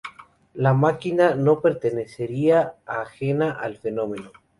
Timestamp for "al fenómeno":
3.51-4.31